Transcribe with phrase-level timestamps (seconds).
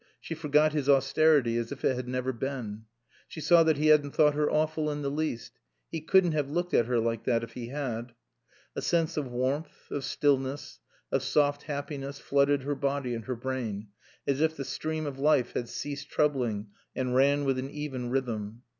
[0.19, 2.85] She forgot his austerity as if it had never been.
[3.27, 5.59] She saw that he hadn't thought her awful in the least.
[5.91, 8.13] He couldn't have looked at her like that if he had.
[8.75, 10.79] A sense of warmth, of stillness,
[11.11, 13.89] of soft happiness flooded her body and her brain,
[14.25, 18.63] as if the stream of life had ceased troubling and ran with an even rhythm.